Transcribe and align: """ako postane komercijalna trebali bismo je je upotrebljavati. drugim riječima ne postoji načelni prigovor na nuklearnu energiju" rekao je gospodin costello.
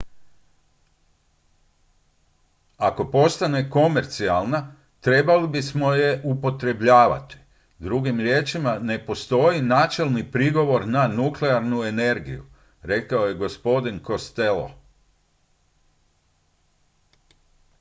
"""ako 2.77 3.11
postane 3.11 3.69
komercijalna 3.69 4.75
trebali 5.01 5.47
bismo 5.47 5.93
je 5.93 6.05
je 6.07 6.21
upotrebljavati. 6.25 7.37
drugim 7.79 8.19
riječima 8.19 8.79
ne 8.79 9.05
postoji 9.05 9.61
načelni 9.61 10.31
prigovor 10.31 10.87
na 10.87 11.07
nuklearnu 11.07 11.83
energiju" 11.83 12.45
rekao 12.83 13.25
je 13.25 13.33
gospodin 13.33 13.99
costello. 14.07 14.71